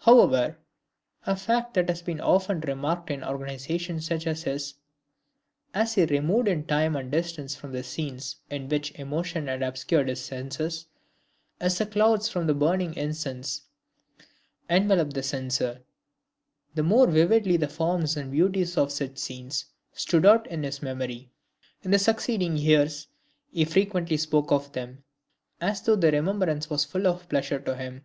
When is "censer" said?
15.22-15.84